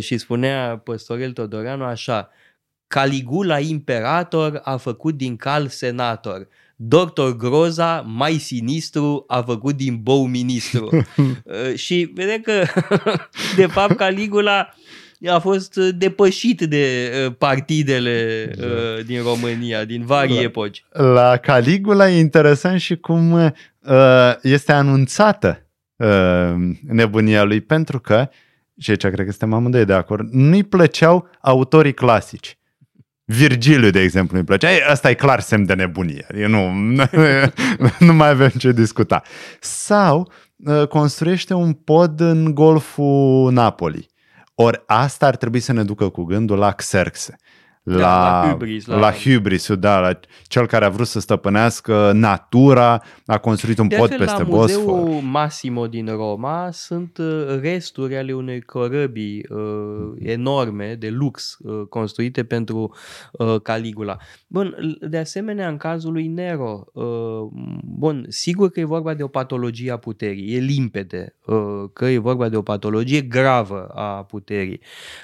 Și 0.00 0.18
spunea 0.18 0.80
păstorel 0.84 1.32
Teodoreanu 1.32 1.84
așa, 1.84 2.30
Caligula 2.86 3.58
imperator 3.58 4.60
a 4.64 4.76
făcut 4.76 5.14
din 5.14 5.36
cal 5.36 5.68
senator. 5.68 6.48
Doctor 6.76 7.36
Groza, 7.36 8.00
mai 8.00 8.32
sinistru, 8.32 9.24
a 9.26 9.42
făcut 9.42 9.76
din 9.76 9.98
bou 10.02 10.26
ministru. 10.26 10.90
și 11.84 12.10
vedem 12.14 12.40
că, 12.40 12.64
de 13.56 13.66
fapt, 13.66 13.96
Caligula 13.96 14.74
a 15.30 15.38
fost 15.38 15.76
uh, 15.76 15.88
depășit 15.94 16.60
de 16.60 17.12
uh, 17.26 17.34
partidele 17.38 18.50
uh, 18.58 19.04
din 19.04 19.22
România, 19.22 19.84
din 19.84 20.04
vari 20.04 20.34
la, 20.34 20.40
epoci. 20.40 20.84
La 20.90 21.36
Caligula 21.36 22.10
e 22.10 22.18
interesant 22.18 22.80
și 22.80 22.96
cum 22.96 23.32
uh, 23.32 23.52
este 24.42 24.72
anunțată 24.72 25.66
uh, 25.96 26.54
nebunia 26.88 27.42
lui, 27.42 27.60
pentru 27.60 28.00
că, 28.00 28.28
și 28.78 28.90
aici 28.90 29.00
cred 29.00 29.24
că 29.24 29.30
suntem 29.30 29.52
amândoi 29.52 29.84
de 29.84 29.92
acord, 29.92 30.28
nu-i 30.32 30.62
plăceau 30.62 31.28
autorii 31.40 31.94
clasici. 31.94 32.56
Virgiliu, 33.24 33.90
de 33.90 34.00
exemplu, 34.00 34.36
nu-i 34.36 34.46
plăcea. 34.46 34.72
Ei, 34.72 34.82
asta 34.82 35.10
e 35.10 35.14
clar 35.14 35.40
semn 35.40 35.66
de 35.66 35.74
nebunie. 35.74 36.26
Eu 36.34 36.48
nu, 36.48 36.70
nu 38.06 38.12
mai 38.12 38.28
avem 38.28 38.48
ce 38.48 38.72
discuta. 38.72 39.22
Sau 39.60 40.32
uh, 40.56 40.86
construiește 40.86 41.54
un 41.54 41.72
pod 41.72 42.20
în 42.20 42.54
golful 42.54 43.52
Napoli 43.52 44.10
ori 44.62 44.82
asta 44.86 45.26
ar 45.26 45.36
trebui 45.36 45.60
să 45.60 45.72
ne 45.72 45.84
ducă 45.84 46.08
cu 46.08 46.22
gândul 46.22 46.58
la 46.58 46.72
Xerxe 46.72 47.36
la, 47.82 47.96
da, 47.96 48.42
la 48.42 48.50
hubris, 48.50 48.86
la... 48.86 48.98
la 48.98 49.12
hubris 49.12 49.72
da, 49.74 50.00
la 50.00 50.18
cel 50.42 50.66
care 50.66 50.84
a 50.84 50.88
vrut 50.88 51.06
să 51.06 51.20
stăpânească 51.20 52.12
natura, 52.14 53.02
a 53.26 53.38
construit 53.38 53.78
un 53.78 53.88
de 53.88 53.96
pod 53.96 54.08
peste 54.08 54.42
la 54.42 54.44
Bosfor. 54.44 55.00
Muzeul 55.00 55.20
Massimo 55.20 55.86
din 55.86 56.06
Roma 56.06 56.68
sunt 56.72 57.18
uh, 57.18 57.58
resturi 57.60 58.16
ale 58.16 58.32
unei 58.32 58.60
corăbii 58.60 59.46
uh, 59.48 60.12
enorme, 60.18 60.94
de 60.94 61.10
lux, 61.10 61.56
uh, 61.60 61.86
construite 61.88 62.44
pentru 62.44 62.94
uh, 63.32 63.60
Caligula. 63.62 64.16
Bun, 64.46 64.98
de 65.00 65.18
asemenea, 65.18 65.68
în 65.68 65.76
cazul 65.76 66.12
lui 66.12 66.26
Nero, 66.26 66.84
uh, 66.92 67.04
bun, 67.84 68.26
sigur 68.28 68.70
că 68.70 68.80
e 68.80 68.84
vorba 68.84 69.14
de 69.14 69.22
o 69.22 69.28
patologie 69.28 69.92
a 69.92 69.96
puterii, 69.96 70.54
e 70.54 70.58
limpede 70.58 71.36
uh, 71.46 71.84
că 71.92 72.04
e 72.04 72.18
vorba 72.18 72.48
de 72.48 72.56
o 72.56 72.62
patologie 72.62 73.20
gravă 73.20 73.86
a 73.94 74.24
puterii. 74.24 74.80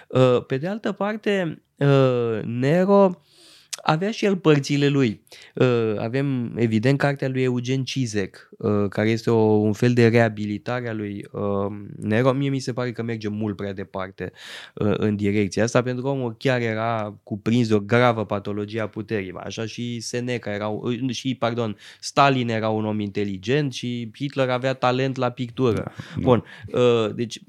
Uh, 0.08 0.44
pe 0.46 0.56
de 0.56 0.68
altă 0.68 0.92
parte, 0.92 1.62
uh, 1.78 2.40
Nero 2.44 3.22
avea 3.82 4.10
și 4.10 4.24
el 4.24 4.36
părțile 4.36 4.88
lui. 4.88 5.20
Uh, 5.54 5.94
avem, 5.98 6.52
evident, 6.56 6.98
cartea 6.98 7.28
lui 7.28 7.42
Eugen 7.42 7.84
Cizek, 7.84 8.48
uh, 8.58 8.88
care 8.88 9.10
este 9.10 9.30
o, 9.30 9.36
un 9.40 9.72
fel 9.72 9.92
de 9.92 10.08
reabilitare 10.08 10.88
a 10.88 10.92
lui 10.92 11.24
uh, 11.32 11.66
Nero. 11.96 12.32
Mie 12.32 12.48
mi 12.48 12.58
se 12.58 12.72
pare 12.72 12.92
că 12.92 13.02
merge 13.02 13.28
mult 13.28 13.56
prea 13.56 13.72
departe 13.72 14.32
în 14.74 15.16
direcția 15.16 15.62
asta, 15.62 15.82
pentru 15.82 16.02
că 16.02 16.08
omul 16.08 16.34
chiar 16.38 16.60
era 16.60 17.18
cuprins 17.22 17.68
de 17.68 17.74
o 17.74 17.80
gravă 17.80 18.24
patologie 18.24 18.80
a 18.80 18.88
puterii. 18.88 19.32
Așa 19.36 19.66
și 19.66 20.00
Seneca 20.00 20.52
era, 20.52 20.70
și, 21.08 21.34
pardon, 21.34 21.76
Stalin 22.00 22.48
era 22.48 22.68
un 22.68 22.84
om 22.84 23.00
inteligent 23.00 23.72
și 23.72 24.10
Hitler 24.14 24.48
avea 24.48 24.74
talent 24.74 25.16
la 25.16 25.30
pictură. 25.30 25.74
Da, 25.74 26.20
Bun, 26.20 26.44
deci 27.14 27.40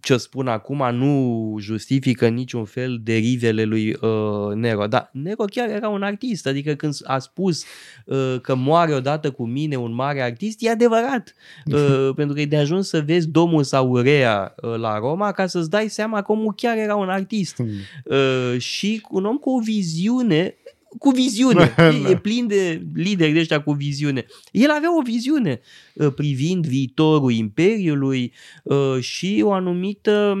ce 0.00 0.16
spun 0.16 0.48
acum 0.48 0.94
nu 0.94 1.56
justifică 1.60 2.28
niciun 2.28 2.64
fel 2.64 3.00
derivele 3.02 3.64
lui 3.64 3.96
uh, 4.00 4.54
Nero. 4.54 4.86
Dar 4.86 5.10
Nero 5.12 5.44
chiar 5.44 5.68
era 5.68 5.88
un 5.88 6.02
artist, 6.02 6.46
adică 6.46 6.74
când 6.74 6.96
a 7.04 7.18
spus 7.18 7.64
uh, 8.04 8.36
că 8.42 8.54
moare 8.54 8.94
odată 8.94 9.30
cu 9.30 9.46
mine 9.46 9.76
un 9.76 9.94
mare 9.94 10.22
artist, 10.22 10.62
e 10.62 10.70
adevărat. 10.70 11.34
Uh, 11.66 12.10
pentru 12.14 12.34
că 12.34 12.40
e 12.40 12.46
de 12.46 12.56
ajuns 12.56 12.88
să 12.88 13.00
vezi 13.00 13.28
Domus 13.28 13.72
Aurea 13.72 14.54
uh, 14.62 14.74
la 14.76 14.98
Roma 14.98 15.32
ca 15.32 15.46
să-ți 15.46 15.70
dai 15.70 15.88
seama 15.88 16.22
că 16.22 16.32
omul 16.32 16.54
chiar 16.54 16.76
era 16.76 16.96
un 16.96 17.08
artist. 17.08 17.54
Hmm. 17.54 17.68
Uh, 18.04 18.60
și 18.60 19.06
un 19.10 19.24
om 19.24 19.36
cu 19.36 19.50
o 19.50 19.60
viziune 19.60 20.56
cu 20.98 21.10
viziune. 21.10 21.74
E, 22.06 22.10
e 22.10 22.16
plin 22.16 22.46
de 22.46 22.86
lideri 22.94 23.32
de 23.32 23.38
ăștia 23.38 23.62
cu 23.62 23.72
viziune. 23.72 24.26
El 24.50 24.70
avea 24.70 24.98
o 24.98 25.02
viziune 25.02 25.60
uh, 25.94 26.12
privind 26.14 26.66
viitorul 26.66 27.32
Imperiului 27.32 28.32
uh, 28.62 28.98
și 29.00 29.42
o 29.44 29.52
anumită 29.52 30.36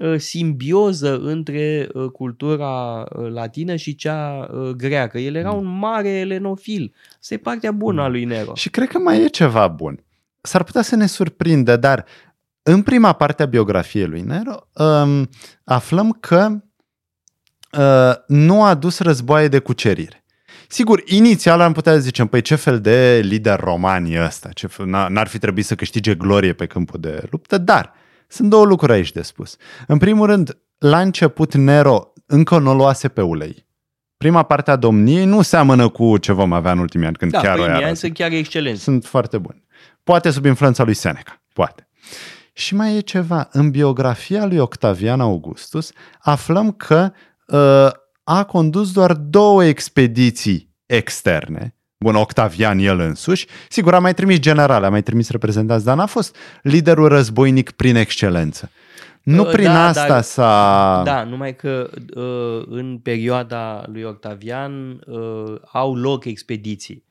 uh, 0.00 0.18
simbioză 0.18 1.18
între 1.18 1.88
cultura 2.12 3.04
latină 3.28 3.76
și 3.76 3.94
cea 3.94 4.50
greacă. 4.76 5.18
El 5.18 5.34
era 5.34 5.52
un 5.52 5.78
mare 5.78 6.08
elenofil. 6.08 6.94
Asta 7.18 7.34
e 7.34 7.38
partea 7.38 7.72
bună 7.72 8.02
a 8.02 8.08
lui 8.08 8.24
Nero. 8.24 8.54
Și 8.54 8.70
cred 8.70 8.88
că 8.88 8.98
mai 8.98 9.22
e 9.22 9.28
ceva 9.28 9.68
bun. 9.68 10.02
S-ar 10.40 10.64
putea 10.64 10.82
să 10.82 10.96
ne 10.96 11.06
surprindă, 11.06 11.76
dar 11.76 12.04
în 12.62 12.82
prima 12.82 13.12
parte 13.12 13.42
a 13.42 13.46
biografiei 13.46 14.06
lui 14.06 14.20
Nero 14.20 14.68
um, 14.72 15.28
aflăm 15.64 16.16
că 16.20 16.46
Uh, 16.50 16.67
nu 18.26 18.64
a 18.64 18.74
dus 18.74 18.98
războaie 18.98 19.48
de 19.48 19.58
cucerire. 19.58 20.22
Sigur, 20.70 21.02
inițial 21.04 21.60
am 21.60 21.72
putea 21.72 21.98
zice, 21.98 22.24
păi 22.24 22.40
ce 22.40 22.54
fel 22.54 22.80
de 22.80 23.20
lider 23.24 23.60
roman 23.60 24.04
e 24.04 24.24
ăsta? 24.24 24.48
Ce 24.52 24.66
fel, 24.66 24.86
n-ar 24.86 25.26
fi 25.26 25.38
trebuit 25.38 25.64
să 25.64 25.74
câștige 25.74 26.14
glorie 26.14 26.52
pe 26.52 26.66
câmpul 26.66 27.00
de 27.00 27.22
luptă, 27.30 27.58
dar 27.58 27.92
sunt 28.26 28.50
două 28.50 28.64
lucruri 28.64 28.92
aici 28.92 29.12
de 29.12 29.22
spus. 29.22 29.56
În 29.86 29.98
primul 29.98 30.26
rând, 30.26 30.58
la 30.78 31.00
început 31.00 31.54
Nero 31.54 32.12
încă 32.26 32.58
nu 32.58 32.74
luase 32.74 33.08
pe 33.08 33.20
ulei. 33.20 33.66
Prima 34.16 34.42
parte 34.42 34.70
a 34.70 34.76
domniei 34.76 35.24
nu 35.24 35.42
seamănă 35.42 35.88
cu 35.88 36.18
ce 36.18 36.32
vom 36.32 36.52
avea 36.52 36.72
în 36.72 36.78
ultimii 36.78 37.06
ani, 37.06 37.16
când 37.16 37.30
da, 37.30 37.40
chiar 37.40 37.58
o 37.58 37.62
ani 37.62 37.96
sunt 37.96 38.14
chiar 38.14 38.32
excelenți. 38.32 38.82
Sunt 38.82 39.04
foarte 39.04 39.38
buni. 39.38 39.64
Poate 40.04 40.30
sub 40.30 40.44
influența 40.44 40.84
lui 40.84 40.94
Seneca, 40.94 41.42
poate. 41.52 41.88
Și 42.52 42.74
mai 42.74 42.96
e 42.96 43.00
ceva. 43.00 43.48
În 43.52 43.70
biografia 43.70 44.46
lui 44.46 44.58
Octavian 44.58 45.20
Augustus 45.20 45.92
aflăm 46.18 46.72
că 46.72 47.10
Uh, 47.10 47.16
a 48.24 48.44
condus 48.44 48.92
doar 48.92 49.12
două 49.12 49.64
expediții 49.64 50.74
externe. 50.86 51.72
Bun, 51.98 52.14
Octavian 52.14 52.78
el 52.78 53.00
însuși. 53.00 53.46
Sigur, 53.68 53.94
a 53.94 53.98
mai 53.98 54.14
trimis 54.14 54.38
generale, 54.38 54.86
a 54.86 54.90
mai 54.90 55.02
trimis 55.02 55.30
reprezentanți, 55.30 55.84
dar 55.84 55.96
n-a 55.96 56.06
fost 56.06 56.36
liderul 56.62 57.08
războinic 57.08 57.70
prin 57.70 57.96
excelență. 57.96 58.70
Nu 59.22 59.42
uh, 59.42 59.50
prin 59.50 59.64
da, 59.64 59.86
asta 59.86 60.08
dar, 60.08 60.22
s-a... 60.22 61.02
Da, 61.04 61.24
numai 61.24 61.56
că 61.56 61.90
uh, 62.14 62.64
în 62.68 62.98
perioada 63.02 63.84
lui 63.92 64.02
Octavian 64.02 65.00
uh, 65.06 65.54
au 65.72 65.94
loc 65.94 66.24
expediții. 66.24 67.04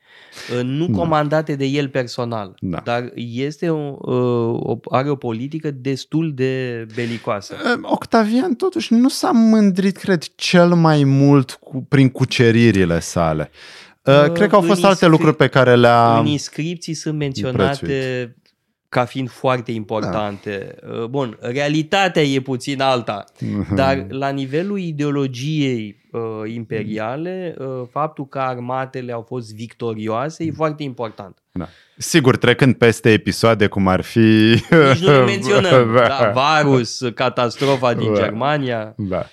Nu 0.64 0.88
da. 0.88 0.98
comandate 0.98 1.56
de 1.56 1.66
el 1.66 1.90
personal, 1.90 2.56
da. 2.60 2.82
dar 2.84 3.12
este 3.16 3.70
o, 3.70 3.96
o, 4.00 4.78
are 4.90 5.10
o 5.10 5.16
politică 5.16 5.72
destul 5.72 6.32
de 6.34 6.86
belicoasă. 6.96 7.56
Octavian 7.82 8.56
totuși 8.56 8.94
nu 8.94 9.10
s-a 9.10 9.32
mândrit, 9.32 9.98
cred, 9.98 10.24
cel 10.36 10.74
mai 10.74 11.04
mult 11.04 11.52
cu, 11.52 11.86
prin 11.90 12.10
cuceririle 12.10 13.00
sale. 13.00 13.52
Uh, 14.04 14.32
cred 14.32 14.50
că 14.50 14.56
au 14.56 14.62
fost 14.62 14.84
alte 14.84 15.08
lucruri 15.08 15.36
pe 15.36 15.48
care 15.48 15.76
le-a 15.76 16.18
În 16.20 16.26
inscripții 16.26 16.94
sunt 16.94 17.18
menționate 17.18 17.86
prețuit. 17.86 18.37
Ca 18.89 19.06
fiind 19.06 19.29
foarte 19.29 19.72
importante. 19.72 20.75
Da. 20.82 21.06
Bun, 21.06 21.38
realitatea 21.41 22.22
e 22.22 22.39
puțin 22.39 22.82
alta, 22.82 23.24
dar 23.75 24.06
la 24.10 24.29
nivelul 24.29 24.79
ideologiei 24.79 26.10
uh, 26.12 26.22
imperiale, 26.53 27.56
uh, 27.60 27.67
faptul 27.91 28.27
că 28.27 28.39
armatele 28.39 29.12
au 29.12 29.22
fost 29.22 29.56
victorioase 29.56 30.44
e 30.44 30.51
foarte 30.51 30.84
important. 30.84 31.38
Da. 31.51 31.67
Sigur, 31.98 32.38
trecând 32.38 32.75
peste 32.75 33.12
episoade 33.12 33.67
cum 33.67 33.88
ar 33.88 34.01
fi... 34.01 34.20
Nici 34.20 35.00
nu 35.00 35.24
menționăm. 35.34 35.94
da, 35.94 36.32
Varus, 36.34 37.01
catastrofa 37.13 37.94
din 37.94 38.13
da. 38.13 38.20
Germania. 38.20 38.94
Da. 38.98 39.25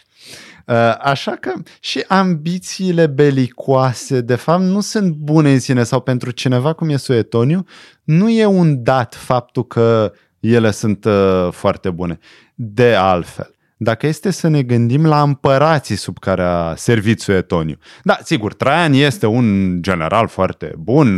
Uh, 0.66 0.94
așa 0.99 1.30
că 1.30 1.52
și 1.80 2.04
ambițiile 2.09 3.06
belicoase, 3.06 4.21
de 4.21 4.35
fapt, 4.35 4.62
nu 4.62 4.80
sunt 4.80 5.14
bune 5.14 5.52
în 5.52 5.61
sine 5.61 5.83
sau 5.83 6.00
pentru 6.00 6.30
cineva 6.30 6.73
cum 6.73 6.88
e 6.88 6.97
Suetoniu, 6.97 7.64
nu 8.04 8.30
e 8.30 8.44
un 8.44 8.83
dat 8.83 9.14
faptul 9.14 9.66
că 9.66 10.12
ele 10.40 10.71
sunt 10.71 11.04
uh, 11.04 11.49
foarte 11.50 11.90
bune. 11.90 12.18
De 12.54 12.94
altfel, 12.94 13.53
dacă 13.76 14.07
este 14.07 14.31
să 14.31 14.49
ne 14.49 14.62
gândim 14.62 15.07
la 15.07 15.23
împărații 15.23 15.97
sub 15.97 16.19
care 16.19 16.43
a 16.43 16.75
servit 16.75 17.21
Suetoniu. 17.21 17.76
Da, 18.02 18.19
sigur, 18.23 18.54
Traian 18.54 18.93
este 18.93 19.26
un 19.26 19.78
general 19.83 20.28
foarte 20.28 20.75
bun, 20.78 21.09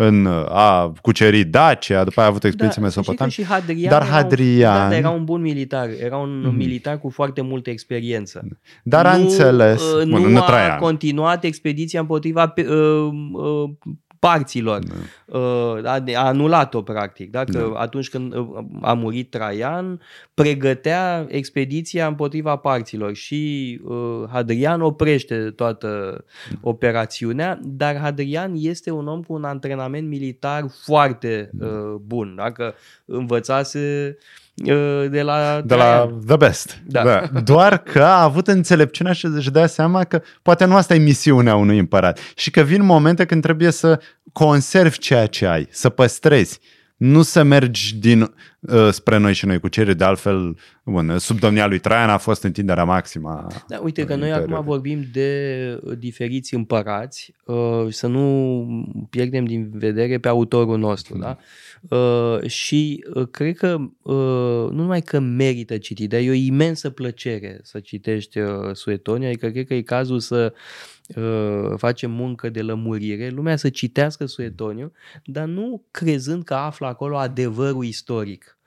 în, 0.00 0.26
a 0.48 0.92
cucerit 1.02 1.50
Dacia, 1.50 2.04
după 2.04 2.20
aia 2.20 2.28
a 2.28 2.30
avut 2.30 2.44
expediții 2.44 2.80
da, 2.80 2.86
Mesopotamia. 2.86 3.32
Și 3.32 3.44
Hadrian 3.44 3.90
dar 3.90 4.06
Hadrian 4.06 4.74
era 4.74 4.84
un, 4.84 4.90
da, 4.90 4.96
era 4.96 5.10
un 5.10 5.24
bun 5.24 5.40
militar, 5.40 5.88
era 6.00 6.16
un 6.16 6.40
mm. 6.40 6.54
militar 6.54 6.98
cu 6.98 7.08
foarte 7.10 7.40
multă 7.40 7.70
experiență. 7.70 8.48
Dar 8.82 9.04
nu, 9.04 9.10
a 9.10 9.14
înțeles, 9.14 9.82
uh, 9.82 10.04
nu, 10.04 10.28
nu 10.28 10.40
a 10.40 10.76
continuat 10.80 11.44
expediția 11.44 12.00
împotriva 12.00 12.54
uh, 12.56 12.64
uh, 13.32 13.70
parților. 14.18 14.82
Da. 14.84 14.94
Uh, 15.38 15.84
a, 15.84 16.02
a 16.14 16.26
anulat-o, 16.26 16.82
practic. 16.82 17.30
Da? 17.30 17.44
Că 17.44 17.70
da. 17.72 17.80
atunci 17.80 18.08
când 18.08 18.34
uh, 18.34 18.46
a 18.80 18.92
murit 18.92 19.30
Traian, 19.30 20.00
pregătea 20.34 21.26
expediția 21.28 22.06
împotriva 22.06 22.56
parților 22.56 23.14
și 23.14 23.80
uh, 23.84 24.24
Hadrian 24.30 24.80
oprește 24.80 25.50
toată 25.50 26.24
operațiunea, 26.60 27.58
dar 27.62 27.96
Hadrian 27.96 28.52
este 28.56 28.90
un 28.90 29.08
om 29.08 29.22
cu 29.22 29.32
un 29.32 29.44
antrenament 29.44 30.08
militar 30.08 30.64
foarte 30.84 31.50
uh, 31.60 31.94
bun. 32.06 32.34
Dacă 32.36 32.74
învățase 33.04 34.16
Uh, 34.18 34.47
de 35.10 35.22
la, 35.22 35.60
de 35.64 35.74
la 35.74 36.10
The 36.26 36.36
Best. 36.36 36.78
Da. 36.86 37.02
da. 37.02 37.40
Doar 37.40 37.78
că 37.78 38.02
a 38.02 38.22
avut 38.22 38.46
înțelepciunea 38.46 39.12
și 39.12 39.26
își 39.26 39.50
dea 39.50 39.66
seama 39.66 40.04
că 40.04 40.22
poate 40.42 40.64
nu 40.64 40.76
asta 40.76 40.94
e 40.94 40.98
misiunea 40.98 41.54
unui 41.54 41.78
împărat 41.78 42.18
și 42.36 42.50
că 42.50 42.60
vin 42.60 42.84
momente 42.84 43.24
când 43.24 43.42
trebuie 43.42 43.70
să 43.70 44.00
conservi 44.32 44.98
ceea 44.98 45.26
ce 45.26 45.46
ai, 45.46 45.68
să 45.70 45.88
păstrezi. 45.88 46.60
Nu 46.96 47.22
să 47.22 47.42
mergi 47.42 47.96
din 47.96 48.20
uh, 48.20 48.28
spre 48.90 49.16
noi 49.16 49.32
și 49.32 49.46
noi 49.46 49.60
cu 49.60 49.68
cere, 49.68 49.94
de 49.94 50.04
altfel, 50.04 50.56
bun, 50.84 51.18
sub 51.18 51.38
domnia 51.38 51.66
lui 51.66 51.78
Traian 51.78 52.10
a 52.10 52.18
fost 52.18 52.42
întinderea 52.42 52.84
maximă. 52.84 53.46
Da, 53.68 53.78
uite 53.78 54.04
că 54.04 54.14
noi 54.14 54.32
acum 54.32 54.64
vorbim 54.64 55.04
de 55.12 55.80
diferiți 55.98 56.54
împărați, 56.54 57.34
uh, 57.44 57.86
să 57.88 58.06
nu 58.06 58.66
pierdem 59.10 59.44
din 59.44 59.70
vedere 59.72 60.18
pe 60.18 60.28
autorul 60.28 60.78
nostru, 60.78 61.14
mm. 61.14 61.20
da? 61.20 61.38
Uh, 61.96 62.48
și 62.48 63.04
uh, 63.14 63.28
cred 63.30 63.56
că 63.56 63.76
uh, 64.02 64.70
nu 64.70 64.86
numai 64.88 65.00
că 65.00 65.18
merită 65.18 65.78
citit, 65.78 66.08
dar 66.08 66.20
e 66.20 66.30
o 66.30 66.32
imensă 66.32 66.90
plăcere 66.90 67.60
să 67.62 67.80
citești 67.80 68.38
uh, 68.38 68.48
Suetonia, 68.72 69.28
adică 69.28 69.48
cred 69.48 69.66
că 69.66 69.74
e 69.74 69.82
cazul 69.82 70.20
să 70.20 70.52
uh, 71.16 71.72
facem 71.76 72.10
muncă 72.10 72.48
de 72.48 72.62
lămurire, 72.62 73.28
lumea 73.28 73.56
să 73.56 73.68
citească 73.68 74.26
Suetoniu, 74.26 74.92
dar 75.24 75.46
nu 75.46 75.84
crezând 75.90 76.44
că 76.44 76.54
află 76.54 76.86
acolo 76.86 77.16
adevărul 77.16 77.84
istoric. 77.84 78.57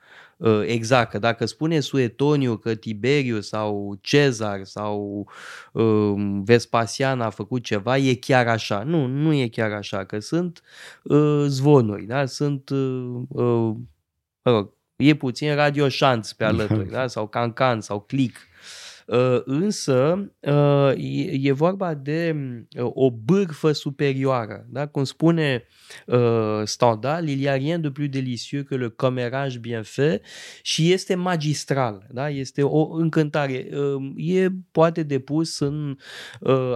Uh, 0.42 0.62
exact, 0.66 1.10
că 1.10 1.18
dacă 1.18 1.46
spune 1.46 1.80
Suetoniu 1.80 2.56
că 2.56 2.74
Tiberiu 2.74 3.40
sau 3.40 3.98
Cezar 4.00 4.64
sau 4.64 5.28
uh, 5.72 6.12
Vespasian 6.44 7.20
a 7.20 7.30
făcut 7.30 7.62
ceva, 7.62 7.96
e 7.96 8.14
chiar 8.14 8.48
așa. 8.48 8.82
Nu, 8.82 9.06
nu 9.06 9.32
e 9.32 9.48
chiar 9.48 9.70
așa, 9.70 10.04
că 10.04 10.18
sunt 10.18 10.62
uh, 11.02 11.44
zvonuri, 11.46 12.04
da? 12.04 12.26
sunt, 12.26 12.68
uh, 12.68 13.22
uh, 13.28 13.74
mă 14.42 14.52
rog, 14.52 14.72
e 14.96 15.14
puțin 15.14 15.54
radioșanți 15.54 16.36
pe 16.36 16.44
alături, 16.44 16.90
da? 16.96 17.06
sau 17.06 17.28
cancan 17.28 17.80
sau 17.80 18.00
click. 18.00 18.36
Uh, 19.06 19.40
însă 19.44 20.30
uh, 20.40 20.92
e 21.30 21.52
vorba 21.52 21.94
de 21.94 22.36
uh, 22.78 22.90
o 22.94 23.10
bârfă 23.10 23.72
superioară. 23.72 24.66
Da? 24.68 24.86
Cum 24.86 25.04
spune 25.04 25.66
Stendhal, 26.64 27.28
il 27.28 27.40
y 27.40 27.48
a 27.48 27.52
rien 27.52 27.80
de 27.80 27.90
plus 27.90 28.08
délicieux 28.08 28.66
que 28.68 28.76
le 28.76 28.88
commérage 28.88 29.58
bien 29.58 29.82
fait 29.82 30.24
și 30.62 30.92
este 30.92 31.14
magistral. 31.14 32.06
Da? 32.10 32.28
Este 32.28 32.62
o 32.62 32.92
încântare. 32.92 33.68
E 34.16 34.48
poate 34.70 35.02
depus 35.02 35.58
în 35.58 35.96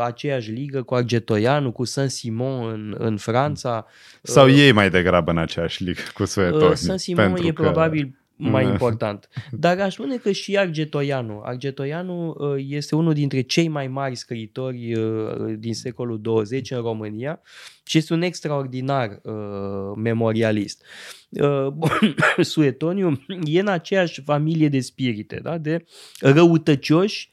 aceeași 0.05 0.51
ligă 0.51 0.83
cu 0.83 0.95
Argetoianu, 0.95 1.73
cu 1.73 1.85
Saint-Simon 1.85 2.73
în, 2.73 2.95
în 2.99 3.17
Franța. 3.17 3.87
Sau 4.23 4.51
ei 4.51 4.73
mai 4.73 4.91
degrabă 4.91 5.31
în 5.31 5.39
aceeași 5.39 5.85
ligă 5.85 6.01
cu 6.15 6.25
Suetoni. 6.25 6.77
Saint-Simon 6.77 7.37
e 7.37 7.53
că... 7.53 7.63
probabil 7.63 8.19
mai 8.37 8.65
mm. 8.65 8.71
important. 8.71 9.29
Dar 9.51 9.81
aș 9.81 9.93
spune 9.93 10.17
că 10.17 10.33
și 10.33 10.59
Argetoianu. 10.59 11.41
Argetoianu 11.45 12.35
uh, 12.39 12.65
este 12.69 12.95
unul 12.95 13.13
dintre 13.13 13.41
cei 13.41 13.69
mai 13.69 13.89
mari 13.89 14.15
scriitori 14.15 14.95
uh, 14.95 15.55
din 15.59 15.75
secolul 15.75 16.21
20 16.21 16.71
în 16.71 16.81
România 16.81 17.41
și 17.85 17.99
este 17.99 18.13
un 18.13 18.23
extraordinar 18.23 19.21
uh, 19.23 19.33
memorialist. 19.97 20.85
Suetoniu 22.41 23.23
e 23.45 23.61
în 23.61 23.69
aceeași 23.69 24.23
familie 24.23 24.69
de 24.69 24.81
spirite, 24.81 25.41
da? 25.43 25.59
de 25.59 25.85
răutăcioși, 26.21 27.31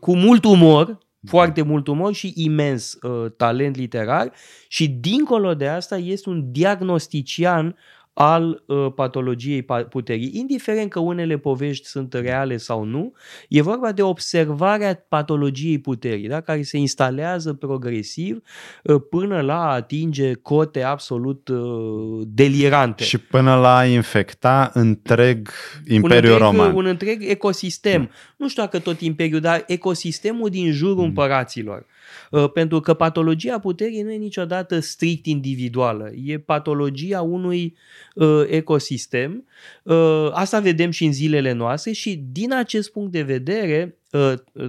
cu 0.00 0.16
mult 0.16 0.44
umor, 0.44 0.98
foarte 1.26 1.62
mult 1.62 1.86
umor 1.86 2.14
și 2.14 2.32
imens 2.36 2.98
uh, 3.02 3.32
talent 3.36 3.76
literar 3.76 4.32
și 4.68 4.88
dincolo 4.88 5.54
de 5.54 5.66
asta 5.66 5.96
este 5.96 6.28
un 6.28 6.52
diagnostician 6.52 7.76
al 8.14 8.62
uh, 8.66 8.92
patologiei 8.94 9.66
puterii. 9.88 10.30
Indiferent 10.34 10.90
că 10.90 10.98
unele 10.98 11.38
povești 11.38 11.86
sunt 11.86 12.14
reale 12.14 12.56
sau 12.56 12.84
nu, 12.84 13.12
e 13.48 13.62
vorba 13.62 13.92
de 13.92 14.02
observarea 14.02 15.04
patologiei 15.08 15.78
puterii, 15.78 16.28
da? 16.28 16.40
care 16.40 16.62
se 16.62 16.76
instalează 16.76 17.52
progresiv 17.52 18.42
uh, 18.82 19.02
până 19.10 19.40
la 19.40 19.54
a 19.54 19.74
atinge 19.74 20.32
cote 20.32 20.82
absolut 20.82 21.48
uh, 21.48 22.22
delirante. 22.26 23.04
Și 23.04 23.18
până 23.18 23.54
la 23.56 23.76
a 23.76 23.84
infecta 23.84 24.70
întreg 24.74 25.48
Imperiul 25.86 26.32
un 26.32 26.42
întreg, 26.42 26.58
Roman. 26.58 26.74
Un 26.74 26.86
întreg 26.86 27.22
ecosistem. 27.28 28.00
Hmm. 28.00 28.10
Nu 28.36 28.48
știu 28.48 28.62
dacă 28.62 28.78
tot 28.78 29.00
Imperiul, 29.00 29.40
dar 29.40 29.64
ecosistemul 29.66 30.48
din 30.48 30.72
jurul 30.72 30.94
hmm. 30.94 31.04
împăraților. 31.04 31.86
Uh, 32.30 32.50
pentru 32.50 32.80
că 32.80 32.94
patologia 32.94 33.58
puterii 33.58 34.02
nu 34.02 34.12
e 34.12 34.16
niciodată 34.16 34.80
strict 34.80 35.26
individuală, 35.26 36.10
e 36.24 36.38
patologia 36.38 37.22
unui 37.22 37.76
uh, 38.14 38.42
ecosistem. 38.48 39.44
Uh, 39.82 40.28
asta 40.32 40.60
vedem 40.60 40.90
și 40.90 41.04
în 41.04 41.12
zilele 41.12 41.52
noastre 41.52 41.92
și 41.92 42.22
din 42.32 42.52
acest 42.52 42.92
punct 42.92 43.12
de 43.12 43.22
vedere 43.22 43.98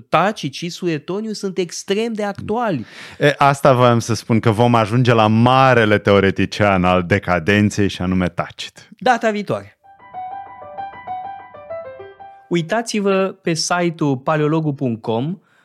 Taci 0.10 0.49
și 0.51 0.69
Suetoniu 0.69 1.31
sunt 1.31 1.58
extrem 1.58 2.13
de 2.13 2.23
actuali. 2.23 2.86
E, 3.19 3.34
asta 3.38 3.73
voiam 3.73 3.99
să 3.99 4.13
spun, 4.13 4.39
că 4.39 4.51
vom 4.51 4.75
ajunge 4.75 5.13
la 5.13 5.27
marele 5.27 5.97
teoretician 5.97 6.84
al 6.84 7.03
decadenței 7.03 7.88
și 7.88 8.01
anume 8.01 8.29
Tacit. 8.29 8.89
Data 8.97 9.31
viitoare. 9.31 9.77
Uitați-vă 12.49 13.36
pe 13.41 13.53
site-ul 13.53 14.17
paleologu.com 14.17 15.39